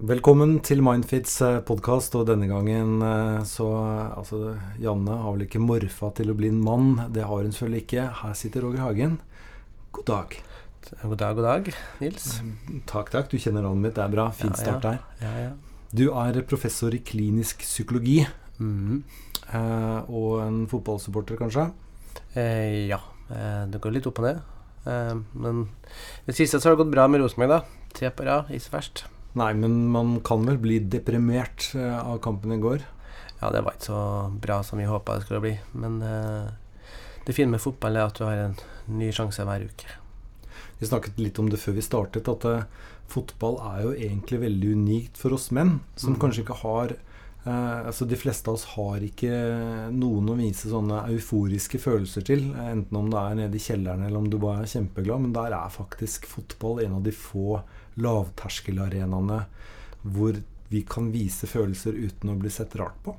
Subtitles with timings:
[0.00, 1.34] Velkommen til Mindfits
[1.68, 3.66] podkast, og denne gangen eh, så
[4.16, 6.94] Altså, Janne har vel ikke morfa til å bli en mann.
[7.12, 8.06] Det har hun selvfølgelig ikke.
[8.22, 9.18] Her sitter Roger Hagen.
[9.92, 10.38] God dag.
[11.02, 11.68] God dag, god dag,
[12.00, 12.30] Nils.
[12.88, 13.28] Takk, takk.
[13.28, 13.94] Du kjenner navnet mitt.
[14.00, 14.30] Det er bra.
[14.40, 15.04] Fin Ja, start der.
[15.20, 15.52] Ja, ja.
[15.92, 21.68] Du er professor i klinisk psykologi, eh, og en fotballsupporter, kanskje?
[22.32, 23.02] Eh, ja.
[23.28, 24.44] Eh, det går litt opp og ned.
[24.88, 25.66] Eh, men
[26.24, 27.88] det siste så har det gått bra med Rosenborg, da.
[27.92, 29.08] Tre på rad, ikke så verst.
[29.38, 32.82] Nei, men man kan vel bli deprimert eh, av kampen i går?
[33.40, 34.02] Ja, det var ikke så
[34.42, 35.52] bra som vi håpa det skulle bli.
[35.72, 36.50] Men eh,
[37.26, 38.56] det fine med fotball er at du har en
[38.90, 39.98] ny sjanse hver uke.
[40.80, 42.66] Vi snakket litt om det før vi startet, at eh,
[43.10, 46.20] fotball er jo egentlig veldig unikt for oss menn, som mm.
[46.22, 46.96] kanskje ikke har
[47.44, 49.30] eh, altså De fleste av oss har ikke
[49.94, 54.18] noen å vise sånne euforiske følelser til, enten om det er nede i kjelleren eller
[54.20, 57.60] om du bare er kjempeglad, men der er faktisk fotball en av de få
[58.00, 59.42] lavterskelarenaene
[60.02, 60.38] hvor
[60.70, 63.16] vi kan vise følelser uten å bli sett rart på.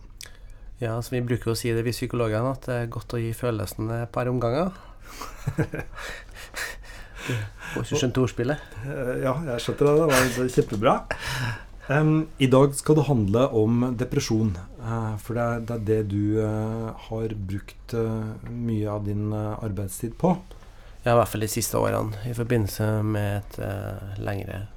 [0.81, 3.33] Ja, som Vi bruker å si det, vi psykologene, at det er godt å gi
[3.37, 4.71] følelsene et par omganger.
[7.27, 7.33] Du
[7.75, 8.63] får ikke skjønt ordspillet?
[8.87, 9.91] Eh, Ja, jeg skjønte det.
[9.99, 10.95] Det det var kjempebra.
[11.91, 14.53] Em, I dag skal det handle om depresjon.
[14.79, 19.33] Uh, for det er, det er det du uh, har brukt uh, mye av din
[19.35, 20.35] arbeidstid på.
[21.03, 24.67] Ja, i hvert fall de siste årene, i forbindelse med et lengre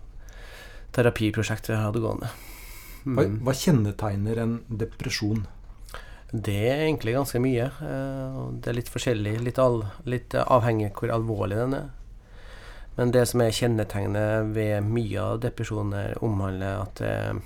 [0.97, 2.31] terapiprosjekt vi hadde gående.
[3.05, 3.35] Hva, Mm.
[3.45, 5.43] hva kjennetegner en depresjon?
[6.33, 7.67] Det er egentlig ganske mye.
[8.57, 11.91] det er litt forskjellig, litt, all, litt avhengig hvor alvorlig den er.
[12.97, 17.41] Men det som er kjennetegnet ved mye av depresjoner, omhandler at det er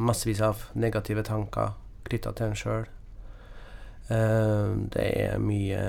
[0.00, 1.74] massevis av negative tanker
[2.08, 2.86] knytta til en sjøl.
[4.10, 5.82] Det er mye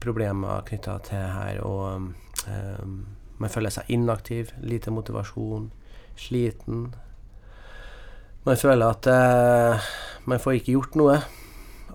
[0.00, 2.84] problemer knytta til her, og eh,
[3.36, 5.66] man føler seg inaktiv, lite motivasjon,
[6.16, 6.86] sliten.
[8.46, 9.90] Man føler at eh,
[10.24, 11.18] man får ikke gjort noe.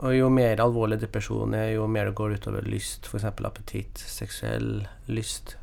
[0.02, 3.26] Og jo mer alvorlig depresjon er, jo mer det går utover lyst, f.eks.
[3.30, 5.56] appetitt, seksuell lyst.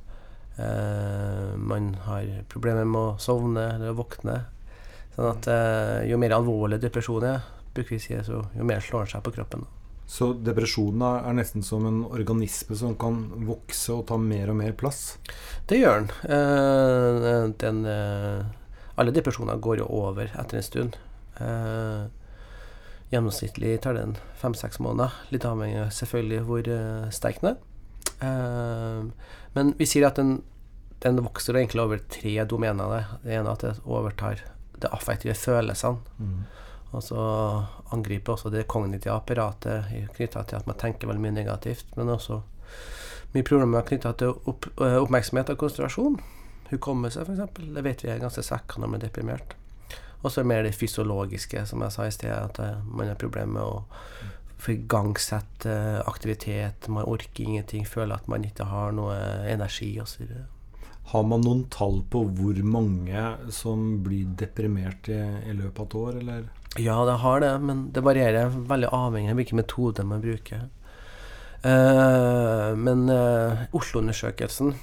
[0.58, 4.40] Eh, man har problemer med å sovne eller våkne.
[5.14, 7.42] Sånn at eh, jo mer alvorlig depresjon er,
[7.74, 9.66] bruker vi si, så jo mer slår den seg på kroppen.
[10.08, 14.72] Så depresjonen er nesten som en organisme som kan vokse og ta mer og mer
[14.72, 15.18] plass.
[15.68, 16.08] Det gjør den.
[16.32, 18.46] Eh, den eh,
[18.96, 20.96] alle depresjoner går jo over etter en stund.
[21.36, 22.08] Eh,
[23.12, 25.12] gjennomsnittlig tar det en fem-seks måneder.
[25.34, 26.72] Litt avhengig av selvfølgelig hvor
[27.14, 27.60] sterk den er.
[28.20, 29.02] Eh,
[29.54, 30.40] men vi sier at den,
[31.04, 32.94] den vokser egentlig over tre domener.
[32.94, 34.44] Det, det ene er at det overtar
[34.78, 35.98] det affektive følelsene.
[36.90, 37.20] Og så
[37.92, 41.90] angriper også det kognitive apparatet knytta til at man tenker veldig mye negativt.
[41.96, 42.40] Men også
[43.34, 46.20] mye problemer knytta til opp, øh, oppmerksomhet og konsentrasjon.
[46.70, 47.60] Hukommelse, f.eks.
[47.74, 49.56] Det vet vi er ganske svekka når man er deprimert.
[50.22, 53.20] Og så er mer det fysiologiske, som jeg sa i sted, at eh, man har
[53.20, 53.84] problemer med å
[54.58, 56.88] få igangsatt eh, aktivitet.
[56.88, 59.16] Man orker ingenting, føler at man ikke har noe
[59.48, 60.26] energi osv.
[61.08, 63.22] Har man noen tall på hvor mange
[63.54, 66.48] som blir deprimert i, i løpet av et år, eller?
[66.76, 70.66] Ja, det har det, men det varierer veldig avhengig av hvilken metode man bruker.
[71.58, 74.76] Uh, men uh, Oslo-undersøkelsen,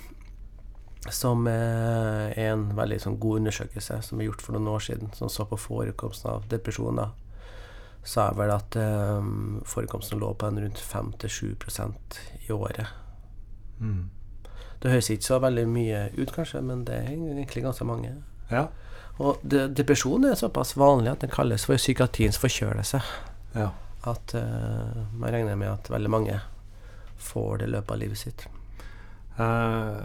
[1.14, 5.30] som er en veldig sånn, god undersøkelse som er gjort for noen år siden, som
[5.30, 7.14] så på forekomsten av depresjoner,
[8.06, 9.30] sa vel at eh,
[9.66, 12.88] forekomsten lå på en rundt 5-7% i året.
[13.80, 14.10] Mm.
[14.82, 18.14] Det høres ikke så veldig mye ut, kanskje, men det er egentlig ganske mange.
[18.52, 18.68] Ja.
[19.18, 23.02] Og de, depresjon er såpass vanlig at den kalles for psykiatriens forkjølelse.
[23.58, 23.72] ja.
[24.06, 26.36] At eh, man regner med at veldig mange
[27.18, 28.44] får det i løpet av livet sitt.
[29.38, 29.96] Eh,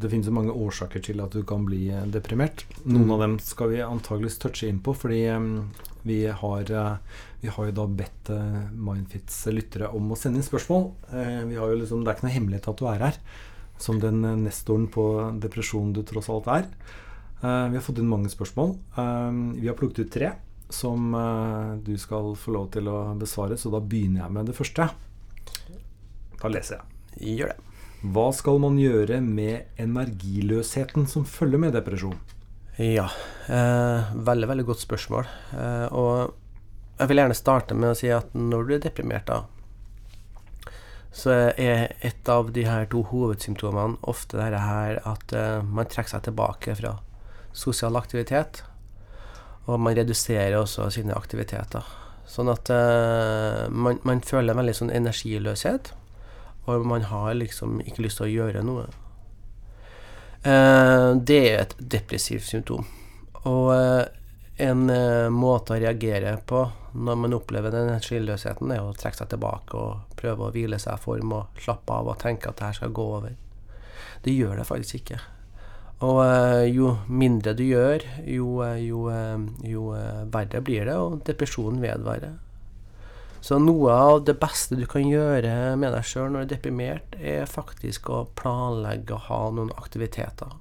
[0.00, 2.64] det finnes jo mange årsaker til at du kan bli eh, deprimert.
[2.86, 5.48] Noen av dem skal vi antageligvis touche inn på, fordi eh,
[6.08, 6.96] vi har, eh,
[7.40, 10.88] vi har jo da bedt eh, Mindfits lyttere om å sende inn spørsmål.
[11.12, 13.20] Eh, vi har jo liksom, det er ikke noe hemmelighet at du er her,
[13.78, 15.04] som den nestoren på
[15.42, 16.66] depresjon du tross alt er.
[17.38, 18.72] Vi har fått inn mange spørsmål.
[19.54, 20.32] Vi har plukket ut tre
[20.74, 21.12] som
[21.86, 24.88] du skal få lov til å besvare, så da begynner jeg med det første.
[26.42, 27.36] Da leser jeg.
[27.38, 27.60] Gjør det.
[28.10, 32.18] Hva skal man gjøre med energiløsheten som følger med depresjon?
[32.78, 33.08] Ja.
[33.46, 35.26] Eh, veldig, veldig godt spørsmål.
[35.58, 36.34] Eh, og
[36.98, 39.42] jeg vil gjerne starte med å si at når du er deprimert, da,
[41.10, 46.14] så er et av de her to hovedsymptomene ofte dette her at eh, man trekker
[46.14, 46.94] seg tilbake fra
[47.56, 48.62] sosial aktivitet.
[49.66, 51.84] Og man reduserer også sine aktiviteter.
[52.28, 55.92] Sånn at eh, man, man føler en veldig sånn energiløshet.
[56.68, 58.86] Og man har liksom ikke lyst til å gjøre noe.
[60.42, 62.84] Eh, det er et depressivt symptom.
[63.48, 64.04] Og eh,
[64.68, 66.62] en eh, måte å reagere på
[66.98, 70.96] når man opplever den skyldløsheten, er å trekke seg tilbake og prøve å hvile seg
[70.96, 73.34] i form og slappe av og tenke at det her skal gå over.
[74.24, 75.20] Det gjør det faktisk ikke.
[76.06, 76.20] Og
[76.70, 79.00] jo mindre du gjør, jo, jo,
[79.66, 79.86] jo
[80.30, 82.36] verre blir det, og depresjonen vedvarer.
[83.40, 87.18] Så noe av det beste du kan gjøre med deg sjøl når du er deprimert,
[87.18, 90.56] er faktisk å planlegge å ha noen aktiviteter.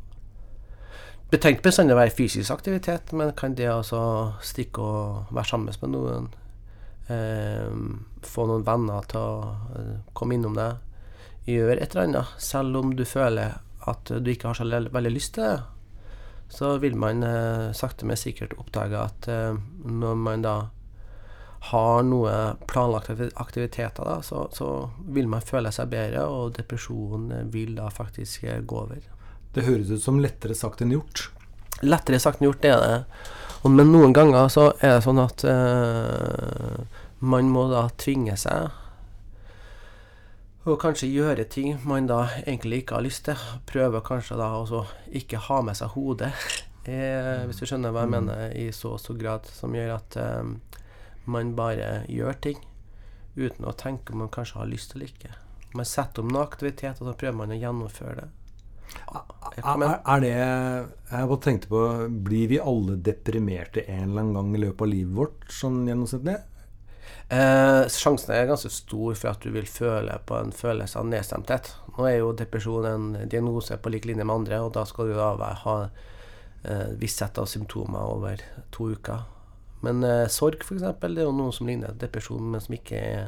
[1.27, 4.01] Det trenger ikke bestandig å være fysisk aktivitet, men kan det altså
[4.45, 6.29] stikke og være sammen med noen,
[7.11, 7.71] eh,
[8.23, 10.83] få noen venner til å eh, komme innom deg,
[11.47, 13.53] Gjør et eller annet, selv om du føler
[13.87, 15.61] at du ikke har så veldig lyst til det,
[16.51, 19.55] så vil man eh, sakte, men sikkert oppdage at eh,
[19.87, 20.55] når man da
[21.59, 22.33] har noe
[22.69, 28.45] planlagte aktiviteter, da, så, så, vil man føle seg bedre, og depresjonen vil da faktisk
[28.47, 29.01] eh, gå over.
[29.55, 31.27] Det høres ut som lettere sagt enn gjort.
[31.81, 32.97] Lettere sagt enn gjort, det er det.
[33.63, 36.83] Og, men noen ganger så er det sånn at uh,
[37.25, 38.69] man må da tvinge seg
[40.67, 43.43] og kanskje gjøre ting man da egentlig ikke har lyst til.
[43.69, 44.83] Prøve kanskje da å
[45.15, 46.33] ikke ha med seg hodet,
[46.91, 48.17] eh, hvis du skjønner hva jeg mm.
[48.17, 50.81] mener, i så stor grad, som gjør at eh,
[51.27, 52.63] man bare gjør ting
[53.37, 55.35] uten å tenke om man kanskje har lyst eller ikke.
[55.77, 58.27] Man setter om noen aktivitet, og så prøver man å gjennomføre det.
[59.57, 61.79] Er, er det Jeg bare tenkte på
[62.23, 66.37] Blir vi alle deprimerte en eller annen gang i løpet av livet vårt, sånn gjennomsnittlig?
[67.27, 71.73] Eh, sjansen er ganske stor for at du vil føle på en følelse av nedstemthet.
[71.97, 75.17] Nå er jo depresjon en diagnose på lik linje med andre, og da skal du
[75.17, 79.25] da ha eh, visst sett av symptomer over to uker.
[79.85, 83.27] Men eh, sorg, f.eks., det er jo noe som ligner depresjon, men som ikke er,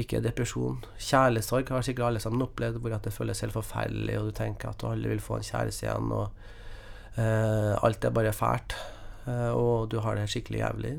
[0.00, 0.82] ikke er depresjon.
[0.98, 4.82] Kjærlighetssorg har sikkert alle sammen opplevd, hvor det føles helt forferdelig, og du tenker at
[4.82, 8.76] du aldri vil få en kjæreste igjen, og eh, alt er bare fælt,
[9.24, 10.94] eh, og du har det skikkelig jævlig.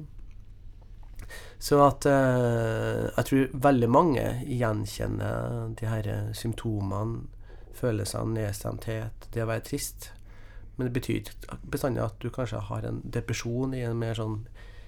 [1.62, 7.26] Så at eh, jeg tror veldig mange gjenkjenner de her symptomene,
[7.76, 10.15] følelsene av nedstemthet, det å være trist.
[10.76, 11.32] Men det betyr
[11.72, 14.42] bestandig at du kanskje har en depresjon i en mer sånn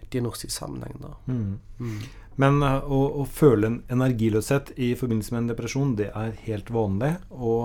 [0.09, 0.95] diagnostisk sammenheng.
[0.99, 1.13] Da.
[1.27, 1.59] Mm.
[1.79, 1.99] Mm.
[2.37, 6.69] Men uh, å, å, føle en energiløshet i forbindelse med en depresjon, det er helt
[6.73, 7.15] vanlig.
[7.33, 7.63] Og,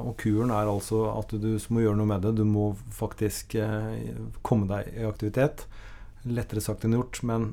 [0.00, 2.32] og, kuren er altså at du må gjøre noe med det.
[2.40, 4.14] Du må faktisk eh,
[4.46, 5.66] komme deg i aktivitet.
[6.24, 7.52] Lettere sagt enn gjort, men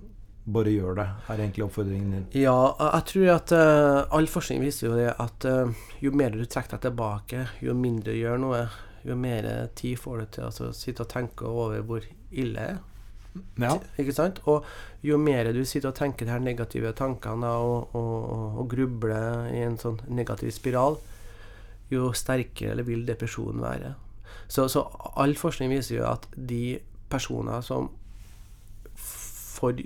[0.51, 2.23] bare gjør det, er egentlig oppfordringen din.
[2.41, 5.45] Ja, jeg tror at uh, all forskning viser jo det at
[6.01, 8.63] jo mer du trekker deg tilbake, jo mindre du gjør noe,
[9.07, 12.65] jo mer tid får du til å altså, sitte og tenke over hvor ille det
[12.75, 12.79] er.
[13.61, 13.77] Ja.
[14.01, 14.41] Ikke sant?
[14.51, 14.65] Og
[15.05, 19.47] jo mer du sitter og tenker de her negative tankene og, og, og, og grubler
[19.53, 20.99] i en sånn negativ spiral,
[21.91, 23.93] jo sterkere vil depresjonen være.
[24.51, 24.83] Så, så
[25.19, 26.79] all forskning viser jo at de
[27.11, 27.89] personer som
[29.61, 29.79] får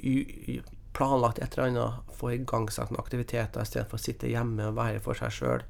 [0.96, 5.18] planlagt et eller annet, får igangsatt noen aktiviteter istedenfor å sitte hjemme og være for
[5.20, 5.66] seg sjøl,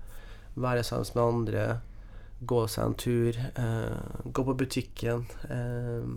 [0.62, 1.64] være sammen med andre,
[2.48, 6.08] gå seg en tur, eh, gå på butikken, eh,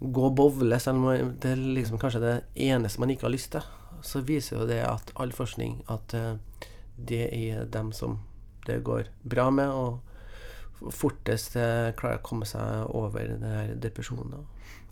[0.00, 3.52] gå og bowle, selv om det er liksom kanskje det eneste man ikke har lyst
[3.52, 3.66] til,
[4.02, 6.36] så viser jo det at all forskning at eh,
[6.96, 8.20] det er dem som
[8.66, 10.00] det går bra med, og
[10.92, 11.56] fortest
[12.00, 14.46] klarer å komme seg over den depresjonen.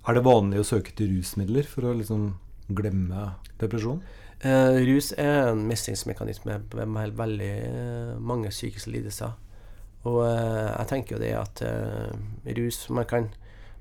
[0.05, 2.35] Er det vanlig å søke til rusmidler for å liksom
[2.69, 4.03] glemme depresjon?
[4.41, 7.55] Eh, rus er en mestringsmekanisme med veldig
[8.23, 9.33] mange psykiske lidelser.
[10.07, 13.33] Og eh, jeg tenker jo det at eh, rus man kan,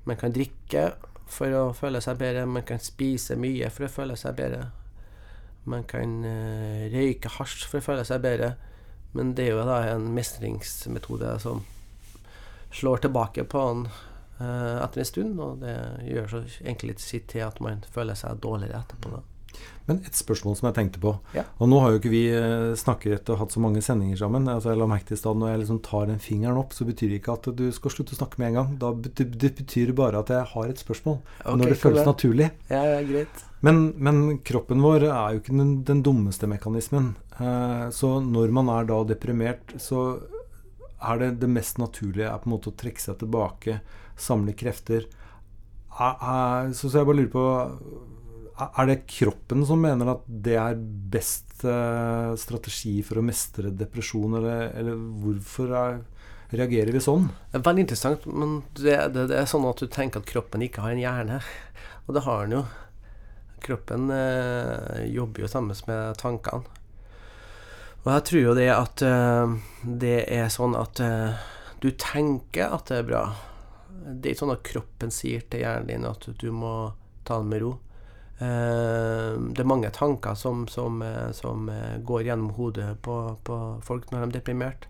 [0.08, 0.90] man kan drikke
[1.28, 4.70] for å føle seg bedre, man kan spise mye for å føle seg bedre.
[5.68, 8.54] Man kan uh, røyke hasj for å føle seg bedre.
[9.12, 11.60] Men det er jo da en mestringsmetode som
[12.72, 15.76] slår tilbake på uh, etter en stund, og det
[16.08, 19.18] gjør så egentlig sitt til at man føler seg dårligere etterpå.
[19.18, 19.37] da.
[19.88, 21.14] Men et spørsmål som jeg tenkte på.
[21.32, 21.46] Ja.
[21.58, 24.48] Og nå har jo ikke vi eh, snakket og hatt så mange sendinger sammen.
[24.52, 26.84] Altså jeg la merke til i stad Når jeg liksom tar den fingeren opp, så
[26.88, 28.74] betyr det ikke at du skal slutte å snakke med en gang.
[28.82, 31.22] Da betyr, det betyr bare at jeg har et spørsmål.
[31.40, 32.50] Okay, når det føles naturlig.
[32.68, 33.44] Ja, ja, greit.
[33.64, 37.14] Men, men, kroppen vår er jo ikke den, den dummeste mekanismen.
[37.40, 40.20] Eh, så når man er da deprimert, så
[40.98, 43.80] er det det mest naturlige er på en måte å trekke seg tilbake,
[44.18, 45.08] samle krefter.
[45.98, 47.46] Er, er, så, så jeg bare lurer på
[48.66, 50.78] er det kroppen som mener at det er
[51.12, 56.00] best uh, strategi for å mestre depresjon, eller, eller hvorfor er,
[56.50, 57.28] reagerer vi sånn?
[57.52, 60.64] Det er veldig interessant, men det, det, det, er sånn at du tenker at kroppen
[60.66, 61.40] ikke har en hjerne.
[62.08, 62.64] Og det har den jo.
[63.62, 66.76] Kroppen eh, jobber jo sammen med tankene.
[68.04, 69.56] Og jeg tror jo det at eh,
[70.00, 71.02] det er sånn at
[71.82, 73.24] du tenker at det er bra,
[73.98, 76.94] Det er ikke sånn at kroppen sier til hjernen din at du må
[77.28, 77.74] ta det med ro.
[78.38, 83.56] Eh, det er mange tanker som, som, eh, som eh, går gjennom hodet på, på,
[83.82, 84.86] folk når de er deprimert.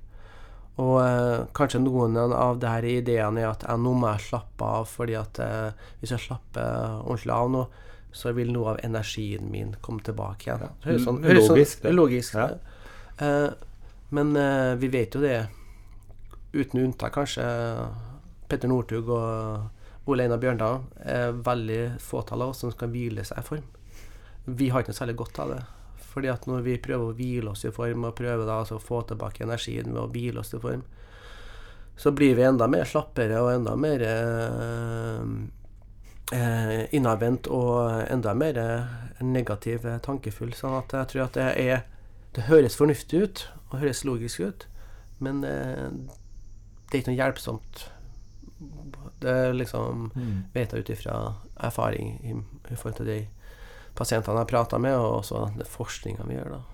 [0.78, 4.72] Og eh, kanskje noen av de her ideene er at jeg nå må jeg slappe
[4.80, 7.64] av, fordi at eh, hvis jeg slapper ordentlig av nå,
[8.18, 10.68] så vil noe av energien min komme tilbake igjen.
[10.68, 11.80] Det Høres sånn, høres logisk.
[11.80, 12.50] Sånn, logisk ja.
[13.24, 13.48] eh,
[14.16, 14.30] men
[14.80, 15.34] vi vet jo det,
[16.54, 17.44] uten unntak kanskje
[18.48, 19.77] Petter Northug og
[20.08, 23.66] Ole Einar Bjørndal er veldig fåtall av oss som skal hvile seg i form.
[24.48, 25.64] Vi har ikke noe særlig godt av det.
[26.08, 28.82] Fordi at når vi prøver å hvile oss i form, og prøver da altså å
[28.82, 30.86] få tilbake energien ved å hvile oss i form,
[31.98, 35.22] så blir vi enda mer slappere og enda mer eh,
[36.38, 38.60] eh, innadvendt og enda mer
[39.20, 40.54] negativ tankefull.
[40.56, 41.86] Sånn at jeg tror at det er
[42.36, 44.66] Det høres fornuftig ut og høres logisk ut,
[45.18, 45.88] men eh,
[46.88, 47.80] det er ikke noe hjelpsomt
[49.20, 50.32] det liksom mm.
[50.54, 51.18] vet jeg ut ifra
[51.68, 52.34] erfaring i,
[52.70, 53.20] i, forhold til de
[53.98, 56.58] pasientene jeg prater med, og også den forskninga vi gjør.
[56.58, 56.64] da.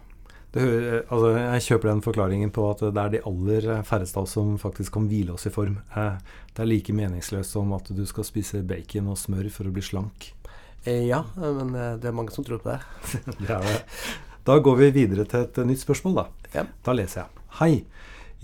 [0.54, 4.36] Hører, altså jeg kjøper den forklaringen på at det er de aller færreste av oss
[4.36, 5.80] som faktisk kan hvile oss i form.
[5.98, 6.20] Eh,
[6.54, 9.82] det er like meningsløst som at du skal spise bacon og smør for å bli
[9.82, 10.28] slank.
[10.84, 12.78] Eh, ja, men eh, det er mange som tror på det.
[13.48, 13.80] det det.
[14.44, 16.50] Da går vi videre til et nytt spørsmål, da.
[16.54, 16.66] Ja.
[16.86, 17.44] Da leser jeg.
[17.58, 17.72] Hei.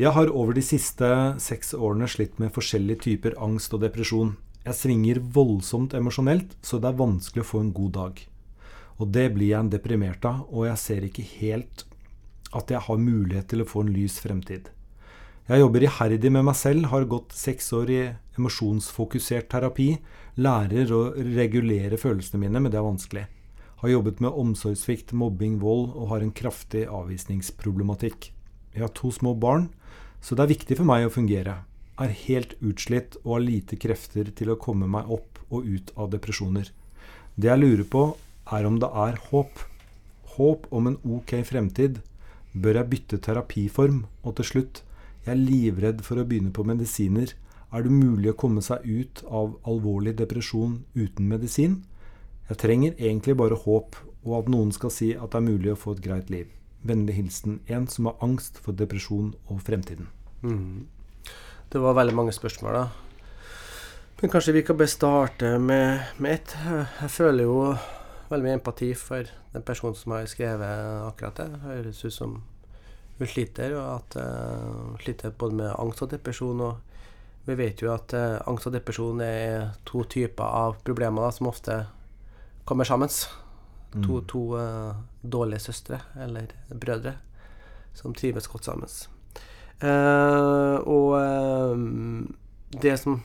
[0.01, 1.09] Jeg har over de siste
[1.45, 4.31] seks årene slitt med forskjellige typer angst og depresjon.
[4.65, 8.23] Jeg svinger voldsomt emosjonelt, så det er vanskelig å få en god dag.
[8.97, 11.85] Og det blir jeg deprimert av, og jeg ser ikke helt
[12.57, 14.71] at jeg har mulighet til å få en lys fremtid.
[15.51, 18.01] Jeg jobber iherdig med meg selv, har gått seks år i
[18.41, 19.91] emosjonsfokusert terapi,
[20.41, 23.27] lærer å regulere følelsene mine, men det er vanskelig.
[23.85, 28.31] Har jobbet med omsorgssvikt, mobbing, vold og har en kraftig avvisningsproblematikk.
[28.73, 29.69] Jeg har to små barn,
[30.21, 31.63] så det er viktig for meg å fungere.
[32.01, 36.13] Er helt utslitt og har lite krefter til å komme meg opp og ut av
[36.13, 36.71] depresjoner.
[37.37, 38.05] Det jeg lurer på,
[38.53, 39.65] er om det er håp.
[40.37, 42.01] Håp om en ok fremtid.
[42.53, 44.05] Bør jeg bytte terapiform?
[44.25, 44.83] Og til slutt,
[45.25, 47.35] jeg er livredd for å begynne på medisiner.
[47.71, 51.83] Er det mulig å komme seg ut av alvorlig depresjon uten medisin?
[52.51, 53.95] Jeg trenger egentlig bare håp,
[54.27, 56.49] og at noen skal si at det er mulig å få et greit liv.
[56.83, 60.09] Vennlig hilsen en som har angst for depresjon og fremtiden.
[60.43, 60.87] Mm.
[61.71, 62.89] Det var veldig mange spørsmål, da.
[64.21, 66.57] Men kanskje vi kan bare starte med, med ett.
[67.01, 67.75] Jeg føler jo
[68.29, 71.61] veldig mye empati for den personen som har skrevet akkurat det.
[71.65, 72.35] Høres ut som
[73.19, 76.61] hun sliter, og at uh, sliter både med angst og depresjon.
[76.61, 81.33] Og vi vet jo at uh, angst og depresjon er to typer av problemer da,
[81.37, 81.83] som ofte
[82.69, 83.09] kommer sammen.
[83.95, 84.05] Mm.
[84.07, 87.15] To, to uh, dårlige søstre, eller brødre,
[87.95, 88.89] som trives godt sammen.
[89.83, 91.79] Uh, og uh,
[92.83, 93.23] det som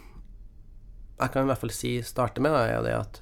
[1.19, 3.21] jeg kan i hvert fall si starte med, er det at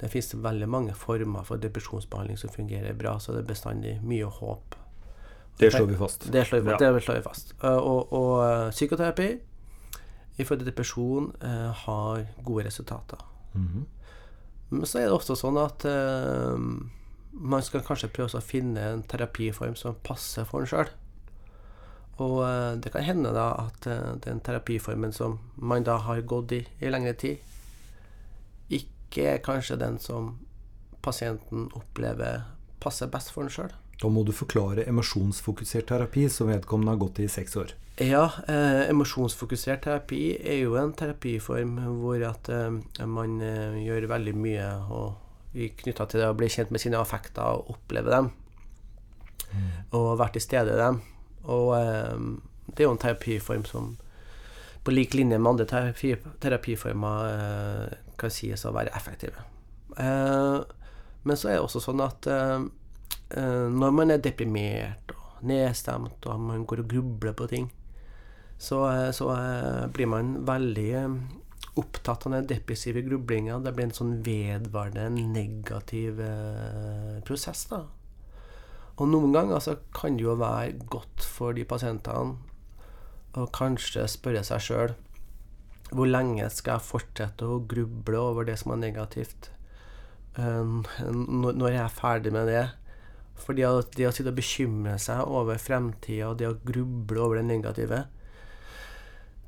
[0.00, 4.24] det finnes veldig mange former for depresjonsbehandling som fungerer bra, så det er bestandig mye
[4.24, 4.74] håp.
[5.60, 6.26] Det slår vi fast.
[6.32, 6.78] Det slår vi, ja.
[6.80, 7.54] det slår vi fast.
[7.68, 9.28] Og, og psykoterapi
[10.40, 11.26] i forhold til depresjon
[11.84, 13.20] har gode resultater.
[13.52, 13.99] Mm -hmm.
[14.70, 16.56] Men så er det også sånn at uh,
[17.30, 20.90] man skal kanskje prøve å finne en terapiform som passer for en sjøl.
[22.20, 26.54] Og uh, det kan hende da at uh, den terapiformen som man da har gått
[26.54, 27.42] i i lengre tid,
[28.70, 30.36] ikke er kanskje den som
[31.02, 32.44] pasienten opplever
[32.80, 33.72] passer best for en sjøl.
[34.00, 37.74] Da må du forklare emosjonsfokusert terapi, som vedkommende har gått i i seks år.
[38.00, 44.34] Ja, eh, emosjonsfokusert terapi er jo en terapiform hvor at eh, man eh, gjør veldig
[44.40, 44.70] mye
[45.52, 48.30] knytta til det å bli kjent med sine affekter og oppleve dem.
[49.50, 49.68] Mm.
[49.98, 51.02] Og vært i stedet i dem.
[51.52, 52.16] Og eh,
[52.72, 53.94] det er jo en terapiform som
[54.80, 59.44] på lik linje med andre terapi, terapiformer eh, kan sies å være effektive.
[60.00, 60.58] Eh,
[61.28, 62.32] men så er det også sånn at
[63.30, 67.68] når man er deprimert og nedstemt, og man går og grubler på ting,
[68.60, 71.14] så, eh, så eh, blir man veldig eh,
[71.80, 73.56] opptatt av den depressive grublinga.
[73.64, 76.20] Det blir en sånn vedvarende negativ
[77.24, 77.64] prosess.
[77.70, 77.86] da.
[79.00, 82.36] Og noen ganger så kan det jo være godt for de pasientene
[83.38, 84.92] å kanskje spørre seg sjøl
[85.94, 89.48] hvor lenge skal jeg fortsette å gruble over det som er negativt?
[90.36, 92.66] Når jeg er ferdig med det?
[93.40, 97.46] Fordi det å sitte og bekymre seg over fremtida og det å gruble over det
[97.48, 98.04] negative,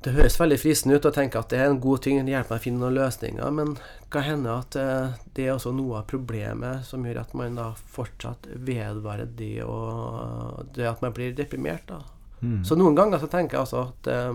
[0.03, 2.57] det høres veldig fristende ut å tenke at det er en god ting, det hjelper
[2.57, 3.75] meg å finne noen løsninger, men
[4.11, 7.69] kan hende at eh, det er også noe av problemet som gjør at man da
[7.95, 11.87] fortsatt vedvarer det, og det at man blir deprimert.
[11.87, 12.01] da.
[12.41, 12.59] Mm.
[12.67, 14.33] Så noen ganger så tenker jeg altså at eh,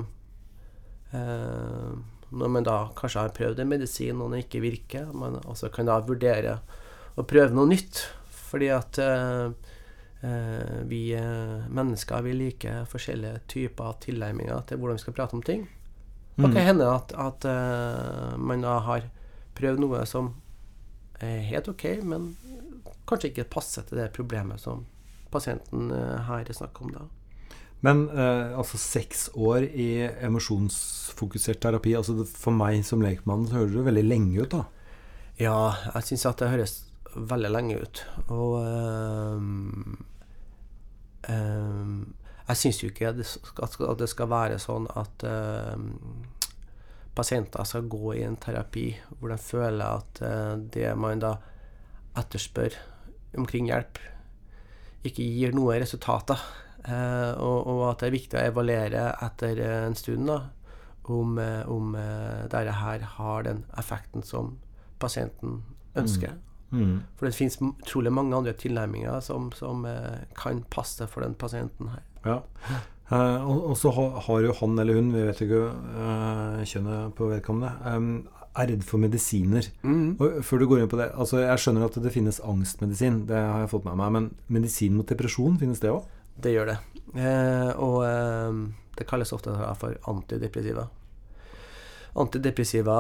[1.19, 5.71] eh Når man da kanskje har prøvd en medisin og den ikke virker, man også
[5.73, 6.59] kan da vurdere
[7.17, 8.03] å prøve noe nytt.
[8.49, 9.51] Fordi at eh,
[10.25, 15.43] eh, vi eh, mennesker vi liker forskjellige typer tilnærminger til hvordan vi skal prate om
[15.45, 15.67] ting.
[16.39, 16.53] Det Mm.
[16.55, 19.03] kan hende at, at eh, man da har
[19.59, 20.35] prøvd noe som
[21.21, 22.37] er helt ok, men
[23.11, 24.85] kanskje ikke passer til det problemet som
[25.33, 25.91] pasienten
[26.29, 26.93] her snakker om.
[26.95, 27.01] da.
[27.83, 33.75] Men eh, altså seks år i emosjonsfokusert terapi altså For meg som lekmann så høres
[33.75, 34.65] det veldig lenge ut, da.
[35.39, 36.77] Ja, jeg syns at det høres
[37.15, 38.03] veldig lenge ut.
[38.35, 39.99] Og um,
[41.29, 42.01] um,
[42.49, 45.89] jeg syns jo ikke at det skal, være sånn at um,
[47.17, 51.35] pasienter skal gå i en terapi hvor de føler at uh, det man da
[52.19, 52.75] etterspør
[53.39, 54.01] omkring hjelp,
[55.07, 56.41] ikke gir noe resultater.
[56.89, 60.41] Uh, og, og at det er viktig å evaluere etter en stund da,
[61.09, 61.37] om,
[61.69, 64.57] om uh, dette her har den effekten som
[65.01, 65.63] pasienten
[65.99, 66.33] ønsker.
[66.33, 66.48] Mm.
[66.71, 71.93] For det finnes utrolig mange andre tilnærminger som, som eh, kan passe for den pasienten
[71.95, 72.03] her.
[72.27, 72.39] Ja.
[73.09, 77.15] Eh, og, og så ha, har jo han eller hun, vi vet ikke eh, kjønnet
[77.17, 79.71] på vedkommende, eh, er redd for medisiner.
[80.19, 83.39] Og før du går inn på det, altså Jeg skjønner at det finnes angstmedisin, det
[83.39, 84.15] har jeg fått med meg.
[84.17, 86.09] Men medisin mot depresjon, finnes det òg?
[86.43, 86.79] Det gjør det.
[87.15, 88.59] Eh, og eh,
[88.99, 90.89] det kalles ofte for antidepressiva.
[92.19, 92.97] Antidepressiva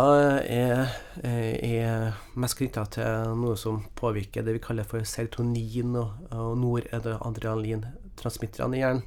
[0.46, 0.92] er,
[1.26, 8.78] er mest knytta til noe som påvirker det vi kaller for serotonin og, og noradrenalintransmitterne
[8.78, 9.02] i hjernen.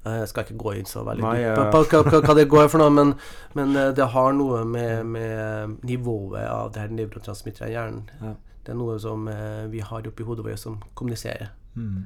[0.00, 2.70] Jeg skal ikke gå inn så veldig Nei, dypt på, på, på, hva- det går
[2.72, 3.10] for noe, men,
[3.58, 8.06] men eh, det har noe med, med nivået av det her nevrotransmitterne i hjernen.
[8.22, 8.30] Ja.
[8.64, 11.50] Det er noe som eh, vi har oppi hodet vårt som kommuniserer.
[11.76, 11.98] Mm.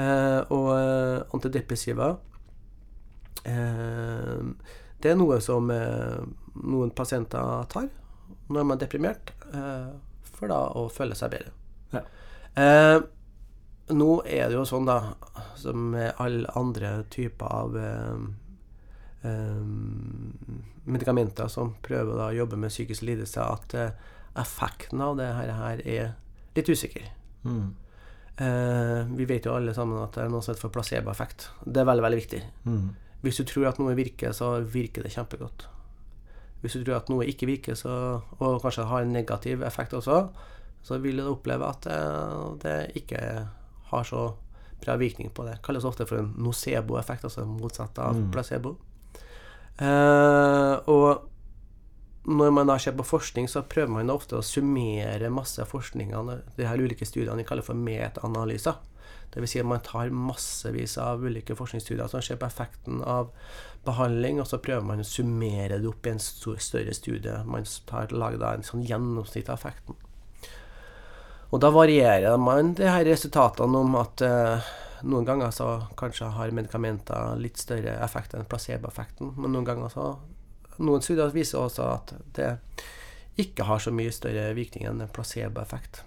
[0.00, 0.72] Eh, og
[1.36, 2.08] antidepressiva
[3.44, 4.40] eh,
[5.02, 6.20] Det er noe som eh,
[6.64, 7.90] noen pasienter tar
[8.46, 9.92] når man er deprimert, eh,
[10.36, 11.52] for da å føle seg bedre.
[11.92, 12.02] Ja.
[12.62, 12.98] Eh,
[13.96, 15.14] nå er det jo sånn, da,
[15.58, 18.26] som med alle andre typer av eh,
[19.26, 19.64] eh,
[20.86, 25.52] medikamenter som prøver da, å jobbe med psykisk lidelse, at eh, effekten av det her,
[25.58, 26.14] her er
[26.56, 27.10] litt usikker.
[27.46, 27.74] Mm.
[28.36, 31.50] Eh, vi vet jo alle sammen at det er noe som heter for placeboeffekt.
[31.64, 32.42] Det er veldig, veldig viktig.
[32.66, 32.88] Mm.
[33.26, 35.66] Hvis du tror at noe virker, så virker det kjempegodt.
[36.62, 40.20] Hvis du tror at noe ikke virker, så, og kanskje har en negativ effekt også,
[40.86, 42.00] så vil du oppleve at det,
[42.62, 43.20] det ikke
[43.90, 44.28] har så
[44.82, 45.58] bra virkning på det.
[45.58, 48.30] Det kalles ofte for en nocebo-effekt, altså motsatt av Mm.
[48.34, 48.76] placebo.
[49.78, 51.26] Eh, og
[52.26, 56.66] når man da ser på forskning, så prøver man ofte å summere masse forskningene, de
[56.66, 58.74] her ulike studiene vi kaller for metaanalyser.
[59.34, 63.32] Vil si at man tar massevis av ulike forskningsstudier som ser på effekten av
[63.86, 67.36] behandling, og så prøver man å summere det opp i en større studie.
[67.44, 69.98] Man tar, lager da en sånn gjennomsnitt av effekten.
[71.54, 74.72] Og da varierer man de her resultatene om at eh,
[75.06, 80.14] noen ganger så kanskje har medikamenter litt større effekt enn placeboeffekten, men noen ganger så
[80.76, 82.50] Noen studier viser også at det
[83.40, 86.02] ikke har så mye større virkning enn placeboeffekt.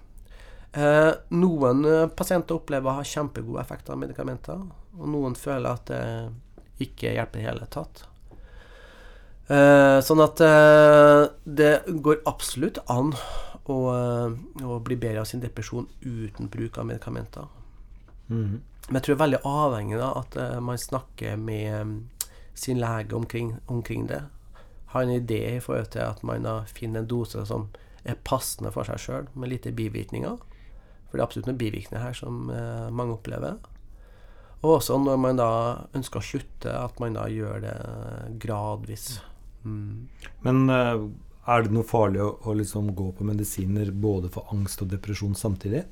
[0.71, 4.61] Eh, noen eh, pasienter opplever å ha kjempegod effekt av medikamenter,
[4.99, 8.03] og noen føler at det ikke hjelper i det hele tatt.
[9.49, 11.73] Eh, sånn at eh, det
[12.05, 13.15] går absolutt an
[13.65, 17.47] å, eh, å bli bedre av sin depresjon uten bruk av medikamenter.
[18.29, 18.59] Mm.
[18.89, 21.95] Men jeg tror det er veldig avhengig av at eh, man snakker med mm,
[22.53, 24.21] sin lege omkring, omkring det.
[24.93, 27.67] Har en idé i forhold til at man finner en dose som
[28.05, 30.37] er passende for seg sjøl, med lite bivirkninger.
[31.09, 33.57] For det er absolutt noen bivirkninger her som eh, mange opplever.
[34.59, 35.51] Og også når man da
[35.95, 37.75] ønsker å slutte, at man da gjør det
[38.43, 39.19] gradvis.
[39.63, 40.09] Mm.
[40.45, 41.05] Men eh,
[41.49, 45.37] er det noe farlig å, å liksom gå på medisiner både for angst og depresjon
[45.37, 45.85] samtidig?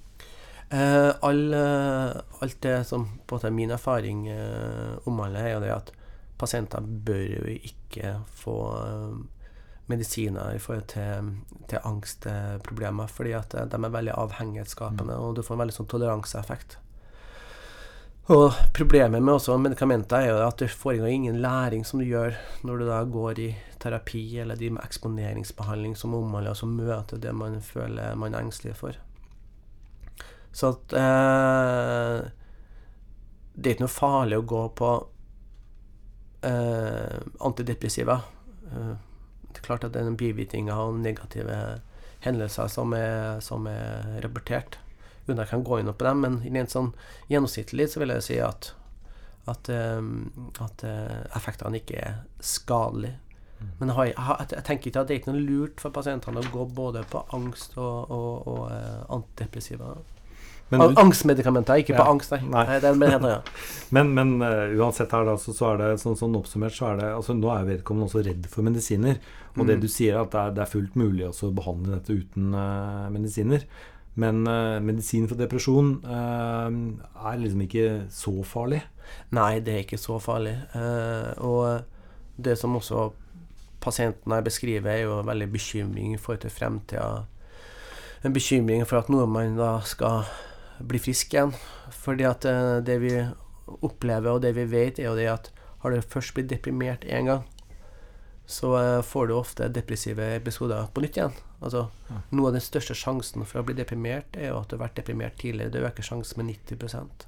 [0.70, 2.12] Eh, all, eh,
[2.44, 5.94] alt det som på en måte min erfaring eh, omhandler, er jo det at
[6.38, 9.18] pasienter bør jo ikke få eh,
[9.88, 11.32] medisiner i forhold til,
[11.72, 15.90] til angstproblemer, fordi at eh, de er veldig avhengighetsskapende, og du får en veldig sånn
[15.94, 16.78] toleranseeffekt.
[18.28, 22.36] Og problemet med også medikamenter er jo at du får ingen læring som du gjør
[22.68, 23.48] når du da går i
[23.80, 28.44] terapi eller driver med eksponeringsbehandling som omhandler og som møter det man føler man er
[28.44, 29.00] engstelig for.
[30.52, 32.28] Så at eh,
[33.56, 34.92] Det er ikke noe farlig å gå på
[36.52, 38.20] eh, antidepressiva.
[38.74, 38.96] Eh,
[39.68, 41.60] klart at det er noen bivirkninger og negative
[42.26, 44.80] hendelser som er, som er rapportert.
[45.28, 46.94] Uten jeg kan gå inn på dem, men rent sånn
[47.30, 48.72] gjennomsnittlig så vil jeg si at
[49.48, 50.02] at, eh,
[50.60, 53.20] at eh, effektene ikke er skadelige.
[53.80, 56.68] Men jeg, jeg, tenker ikke at det er ikke noe lurt for pasientene å gå
[56.78, 59.96] både på angst og, og, og eh, antidepressiva.
[60.70, 62.42] Men, Ang- Angstmedikamenter, ikke på angst, nei.
[62.44, 62.64] Nei.
[62.68, 62.80] nei.
[62.84, 63.36] det er ja.
[63.96, 66.98] men, men uh, uansett her, da, så, så er det sånn, sånn oppsummert, så er
[67.00, 69.22] det altså Nå er vedkommende også redd for medisiner.
[69.58, 69.82] Og det Mm.
[69.82, 72.52] du sier, er at det er, det er fullt mulig også å behandle dette uten
[72.54, 73.64] uh, medisiner.
[74.20, 78.82] Men uh, medisin for depresjon er liksom ikke så farlig.
[79.32, 80.56] Nei, det er ikke så farlig.
[81.46, 81.86] Og
[82.42, 83.12] det som også
[83.84, 87.24] pasientene beskriver, er jo veldig bekymring i forhold til fremtida.
[88.26, 90.26] En bekymring for at nordmenn da skal
[90.80, 91.54] bli frisk igjen.
[91.92, 93.14] Fordi at eh, det vi
[93.84, 95.52] opplever, og det vi vet, er jo det at
[95.84, 97.46] har du først blitt deprimert én gang,
[98.48, 101.40] så eh, får du ofte depressive episoder på nytt igjen.
[101.60, 102.22] Altså, Ja.
[102.32, 105.02] Noe av den største sjansen for å bli deprimert er jo at du har vært
[105.02, 105.74] deprimert tidligere.
[105.74, 107.28] Det øker sjansen med 90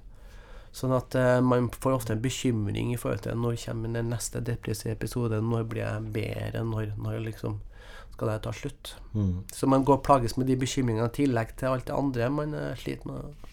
[0.75, 4.41] Sånn at eh, man får ofte en bekymring i forhold til når kommer den neste
[4.45, 7.57] depressive episode, når blir jeg bedre, når, når liksom
[8.19, 8.93] skal det ta slutt.
[9.15, 9.45] Mm.
[9.55, 12.53] Så man går og plages med de bekymringene i tillegg til alt det andre man
[12.57, 13.49] eh, sliter med.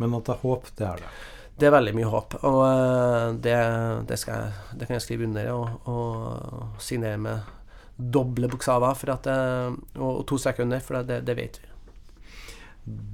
[0.00, 1.14] Men at det er håp, det er det.
[1.60, 3.56] Det er veldig mye håp, og eh, det,
[4.08, 7.52] det, jeg, det kan jeg skrive under og, og signere med
[7.96, 11.68] doble bokstaver for at, eh, og, og to sekunder, for det, det vet vi.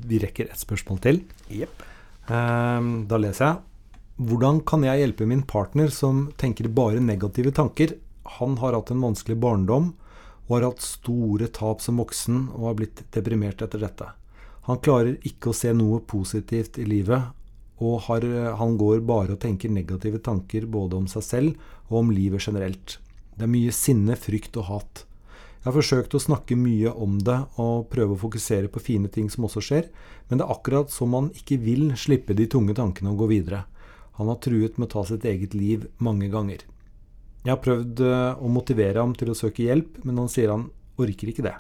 [0.09, 1.25] Vi rekker ett spørsmål til.
[1.53, 1.83] Jepp.
[2.29, 3.63] Ehm, da leser jeg.
[4.29, 7.95] Hvordan kan jeg hjelpe min partner som tenker bare negative tanker?
[8.39, 9.93] Han har hatt en vanskelig barndom
[10.49, 14.09] og har hatt store tap som voksen og har blitt deprimert etter dette.
[14.69, 17.31] Han klarer ikke å se noe positivt i livet,
[17.79, 18.25] og har,
[18.59, 22.99] han går bare og tenker negative tanker både om seg selv og om livet generelt.
[23.39, 25.05] Det er mye sinne, frykt og hat.
[25.59, 29.27] Jeg har forsøkt å snakke mye om det og prøve å fokusere på fine ting
[29.33, 29.89] som også skjer,
[30.29, 33.65] men det er akkurat som han ikke vil slippe de tunge tankene og gå videre.
[34.21, 36.63] Han har truet med å ta sitt eget liv mange ganger.
[37.43, 40.69] Jeg har prøvd eh, å motivere ham til å søke hjelp, men han sier han
[40.99, 41.57] orker ikke det.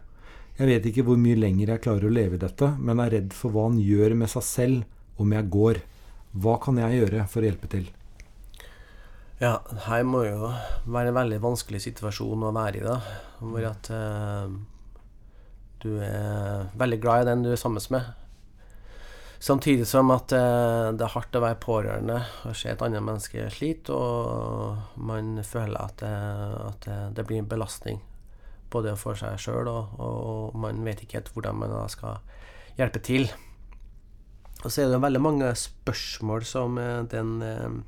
[0.58, 3.34] Jeg vet ikke hvor mye lenger jeg klarer å leve i dette, men er redd
[3.34, 5.82] for hva han gjør med seg selv om jeg går.
[6.38, 7.86] Hva kan jeg gjøre for å hjelpe til?
[9.38, 10.48] Ja, her må jo
[10.90, 12.96] være en veldig vanskelig situasjon å være i, da.
[13.38, 14.56] Hvor at eh,
[15.84, 18.08] du er veldig glad i den du er sammen med.
[19.38, 22.18] Samtidig som at eh, det er hardt å være pårørende
[22.50, 26.14] og se et annet menneske slite, og man føler at, det,
[26.64, 28.02] at det, det blir en belastning
[28.72, 32.18] både for seg sjøl, og, og man vet ikke helt hvordan man da skal
[32.76, 33.30] hjelpe til.
[34.64, 37.78] Og så er det veldig mange spørsmål som eh, den eh,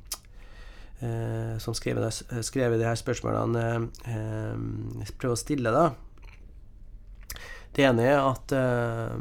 [1.01, 3.63] eh, som skrev, det- skrev de her spørsmålene,
[4.05, 5.91] eh, eh, prøver å stille, da.
[7.73, 9.15] Det ene er at eh,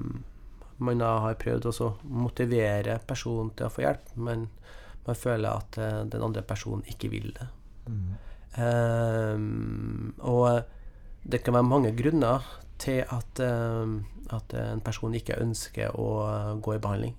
[0.79, 4.49] man da har prøvd å motivere personen til å få hjelp, men
[5.07, 7.49] man føler at eh, den andre personen ikke vil det.
[8.59, 9.38] Eh,
[10.27, 10.62] og
[11.31, 12.43] det kan være mange grunner
[12.81, 13.95] til at, eh,
[14.35, 17.14] at en person ikke ønsker å eh, gå i behandling.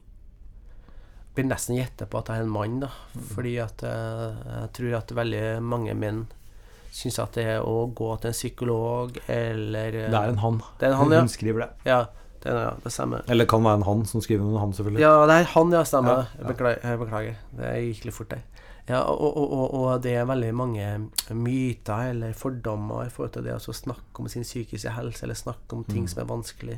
[1.36, 2.90] Blir nesten gjette på at jeg er en mann, da.
[3.32, 6.26] Fordi at eh, jeg tror at veldig mange menn
[6.92, 10.58] syns at det er å gå til en psykolog eller eh, Det er en han.
[10.82, 11.22] Det er en han, ja.
[11.24, 11.70] Hun skriver det.
[11.88, 12.02] Ja,
[12.44, 13.24] det, ja, det stemmer.
[13.32, 15.00] Eller det kan være en han som skriver om en han, selvfølgelig.
[15.06, 16.26] Ja, det er han, ja, stemmer.
[16.36, 16.48] Ja, ja.
[16.52, 17.40] Beklager, jeg beklager.
[17.62, 18.44] Det gikk litt fort der.
[18.90, 20.86] Ja, og, og, og, og det er veldig mange
[21.38, 25.78] myter eller fordommer i forhold til det å snakke om sin psykiske helse, eller snakke
[25.78, 26.08] om ting Mm.
[26.12, 26.78] som er vanskelig.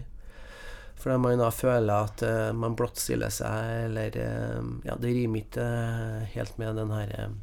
[1.03, 5.63] Fordi man da føler at uh, man blottstiller seg, eller uh, Ja, det rimer ikke
[5.63, 7.33] uh, helt med den her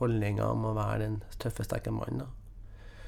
[0.00, 2.30] holdninga om å være den tøffe, sterke mannen.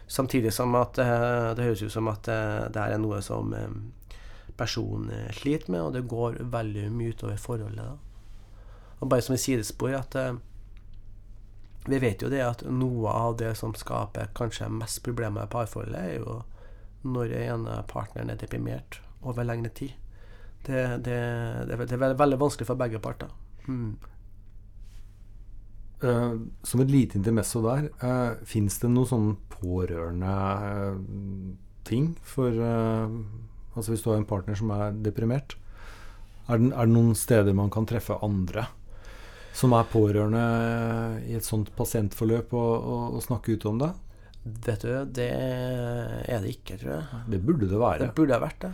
[0.07, 3.55] Samtidig som at det høres ut som at det her er noe som
[4.55, 7.81] personen sliter med, og det går veldig mye utover forholdet.
[7.81, 8.93] Da.
[9.01, 10.15] Og bare som et sidespor at
[11.89, 16.05] vi vet jo det at noe av det som skaper kanskje mest problemer i parforholdet,
[16.05, 16.43] er jo
[17.09, 19.95] når ene partneren er deprimert over lengre tid.
[20.65, 21.17] Det, det,
[21.69, 23.33] det, det er veldig, vanskelig for begge parter.
[23.69, 23.97] Mm.
[26.05, 30.97] Uh, som et lite intermesso der, uh, fins det noen sånne pårørende uh,
[31.89, 33.09] ting for uh,
[33.75, 35.57] Altså hvis du har en partner som er deprimert,
[36.47, 38.69] er det, er det noen steder man kan treffe andre
[39.55, 40.45] som er pårørende
[41.31, 43.91] i et sånt pasientforløp, og, og, og snakke ut om det?
[44.45, 47.21] Vet du, det er det ikke, tror jeg.
[47.33, 48.01] Det burde det være.
[48.03, 48.73] Det burde ha vært det.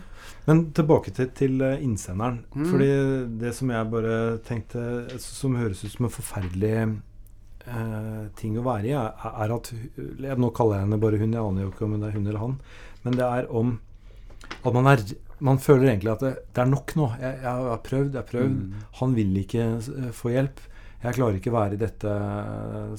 [0.49, 2.41] Men tilbake til, til eh, innsenderen.
[2.51, 2.65] Mm.
[2.67, 2.89] Fordi
[3.39, 4.81] det som jeg bare tenkte
[5.23, 10.35] Som høres ut som en forferdelig eh, ting å være i, er, er at jeg,
[10.35, 12.43] Nå kaller jeg henne bare hun, jeg aner jo ikke om det er hun eller
[12.43, 12.57] han.
[13.05, 13.77] Men det er om
[14.61, 15.05] at man er
[15.39, 17.07] Man føler egentlig at det, det er nok nå.
[17.17, 18.57] Jeg, jeg har prøvd, jeg har prøvd.
[18.59, 18.83] Mm.
[18.99, 20.59] Han vil ikke eh, få hjelp.
[21.01, 22.11] Jeg klarer ikke være i dette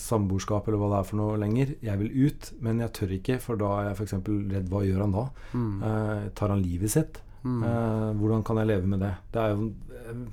[0.03, 1.75] samboerskapet eller hva det er for noe lenger.
[1.87, 4.15] Jeg vil ut, men jeg tør ikke, for da er jeg f.eks.
[4.27, 4.71] redd.
[4.73, 5.23] Hva gjør han da?
[5.55, 5.77] Mm.
[5.87, 7.21] Eh, tar han livet sitt?
[7.47, 7.63] Mm.
[7.69, 9.13] Eh, hvordan kan jeg leve med det?
[9.35, 10.25] Det er jo eh,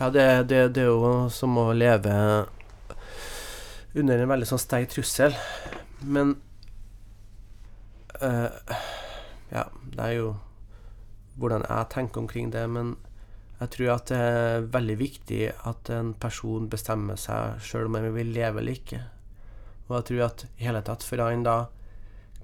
[0.00, 2.16] Ja, det, det, det er jo som å leve
[3.94, 5.36] under en veldig sånn sterk trussel.
[6.00, 6.38] Men
[8.24, 8.80] eh,
[9.52, 10.32] Ja, det er jo
[11.36, 12.64] hvordan jeg tenker omkring det.
[12.72, 12.96] Men
[13.60, 15.40] jeg tror at det er veldig viktig
[15.70, 19.00] at en person bestemmer seg sjøl om han vil leve eller ikke.
[19.86, 21.58] Og jeg tror at i hele tatt for han da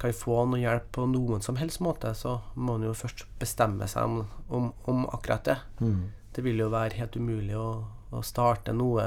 [0.01, 3.88] kan få noe hjelp på noen som helst måte, så må han jo først bestemme
[3.90, 5.59] seg om, om, om akkurat det.
[5.81, 6.01] mm.
[6.31, 7.83] Det vil jo være helt umulig å,
[8.14, 9.03] å starte noe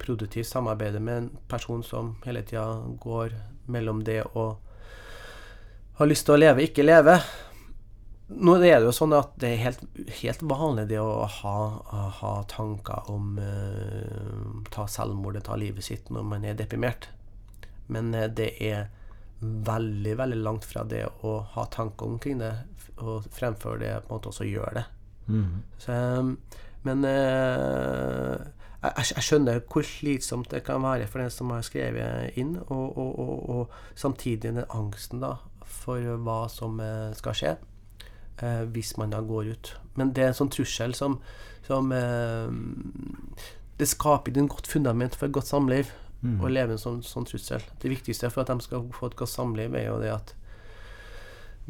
[0.00, 3.34] produktivt samarbeid med en person som hele tida går
[3.68, 4.46] mellom det å
[5.98, 7.18] ha lyst til å leve, ikke leve.
[8.26, 9.82] Nå er det jo sånn at det er helt,
[10.18, 11.58] helt vanlig det å ha,
[12.18, 17.06] ha tanker om uh, ta selvmord, ta livet sitt når man er deprimert.
[17.86, 18.88] Men eh, det er
[19.40, 22.52] veldig, veldig langt fra det å ha tanker omkring det,
[22.96, 24.84] og fremføre det på en måte også gjøre det.
[25.26, 25.62] Mm.
[25.82, 26.32] Så, um,
[26.86, 28.34] men eh,
[28.82, 32.98] jeg, jeg skjønner hvor slitsomt det kan være for den som har skrevet inn, og,
[32.98, 35.36] og, og, og samtidig den angsten da
[35.66, 37.56] for hva som eh, skal skje
[38.42, 39.74] eh, hvis man da går ut.
[39.96, 41.20] Men det er en sånn trussel som,
[41.66, 42.48] som eh,
[43.76, 45.92] Det skaper ikke et godt fundament for et godt samliv
[46.24, 46.40] Mm.
[46.40, 47.62] å leve en sånn, sånn trussel.
[47.82, 50.32] Det viktigste for at de skal få et godt samliv, er jo det at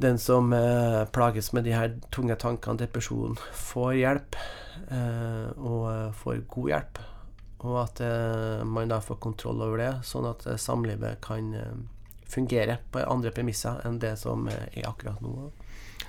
[0.00, 4.38] den som eh, plages med de her tunge tankene, depresjon, får hjelp,
[4.92, 7.02] eh, og eh, får god hjelp.
[7.66, 11.52] Og at eh, man da får kontroll over det, sånn at samlivet kan
[12.26, 15.50] fungere på andre premisser enn det som er akkurat nå.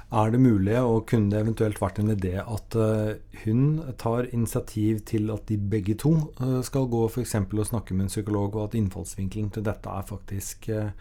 [0.07, 5.01] Er det mulig, og kunne det eventuelt vært en idé, at eh, hun tar initiativ
[5.09, 7.35] til at de begge to eh, skal gå f.eks.
[7.35, 10.95] og snakke med en psykolog, og at innfallsvinkelen til dette er faktisk eh,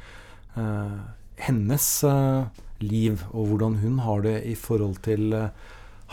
[0.59, 0.99] eh,
[1.47, 2.51] hennes eh,
[2.83, 5.55] liv, og hvordan hun har det i forhold til eh,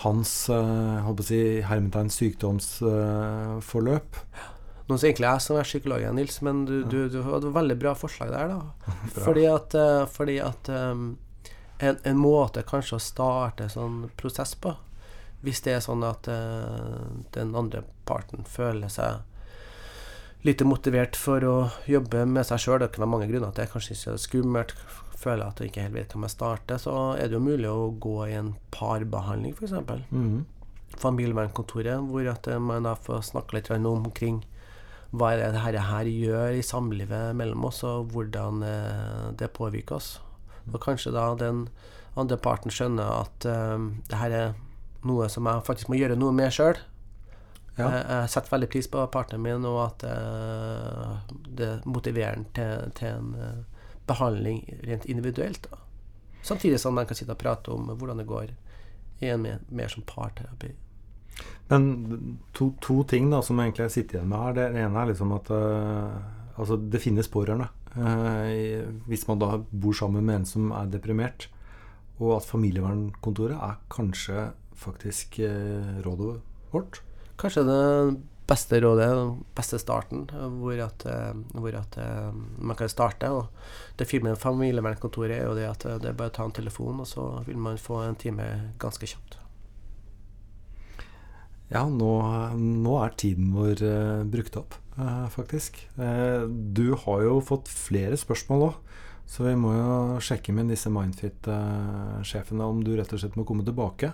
[0.05, 4.21] hans eh, si, hermetegn sykdomsforløp?
[4.85, 7.81] Nå er det egentlig jeg som er psykologen, Nils, men du, du, du hadde veldig
[7.81, 8.93] bra forslag der, da.
[9.25, 9.73] Fordi at,
[10.13, 11.17] fordi at um,
[11.79, 14.75] en, en måte kanskje å starte sånn prosess på,
[15.43, 17.03] hvis det er sånn at uh,
[17.35, 19.23] den andre parten føler seg
[20.43, 21.55] lite motivert for å
[21.87, 24.73] jobbe med seg sjøl, det kan være mange grunner til det, kanskje ikke skummelt,
[25.23, 27.93] føler at du ikke helt vet hvor jeg starter, så er det jo mulig å
[28.03, 29.77] gå i en parbehandling, f.eks.
[30.11, 30.43] Mhm.
[30.99, 34.43] Familievernkontoret, hvor at eh, man da får snakke litt omkring
[35.13, 39.97] hva er det dette her gjør i samlivet mellom oss, og hvordan eh, det påvirker
[39.97, 40.11] oss.
[40.71, 41.67] Og kanskje da den
[42.19, 44.55] andre parten skjønner at eh, det her er
[45.03, 46.79] noe som jeg faktisk må gjøre noe med sjøl.
[47.77, 47.87] Ja.
[47.87, 51.15] Jeg, jeg setter veldig pris på partneren min, og at uh,
[51.57, 55.65] det motiverer ham til, til en uh, behandling rent individuelt.
[55.65, 55.81] Da.
[56.45, 58.53] Samtidig som man kan sitte og prate om hvordan det går
[59.23, 60.73] i en mer, mer som parterapi.
[61.71, 61.89] Men
[62.53, 64.57] to, to ting da som jeg egentlig sitter igjen med her.
[64.59, 67.71] Det ene er liksom at uh, altså det finnes pårørende.
[67.93, 71.47] Eh, hvis man da bor sammen med en som er deprimert.
[72.21, 76.39] Og at familievernkontoret er kanskje faktisk eh, rådet
[76.73, 77.01] vårt.
[77.37, 77.81] Kanskje det
[78.49, 80.25] beste rådet, den beste starten,
[80.59, 81.97] hvor at, eh, hvor at
[82.57, 83.29] man kan starte.
[83.29, 83.47] Og
[83.99, 87.01] det fine med familievernkontoret er jo det at det er bare å ta en telefon,
[87.01, 88.49] og så vil man få en time
[88.81, 89.39] ganske kjapt.
[91.73, 92.11] Ja, nå,
[92.53, 93.81] nå er tiden vår
[94.29, 94.75] brukt opp,
[95.33, 95.79] faktisk.
[95.97, 98.75] Eh, du har jo fått flere spørsmål òg,
[99.25, 103.65] så vi må jo sjekke med disse Mindfit-sjefene om du rett og slett må komme
[103.65, 104.13] tilbake.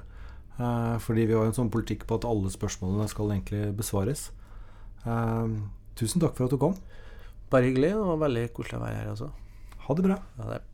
[0.60, 4.30] Eh, fordi vi har jo en sånn politikk på at alle spørsmålene skal egentlig besvares.
[5.06, 5.60] Eh,
[6.00, 6.76] tusen takk for at du kom.
[7.50, 9.32] Bare hyggelig, og veldig koselig å være her også.
[9.88, 10.20] Ha det bra.
[10.38, 10.69] Ha det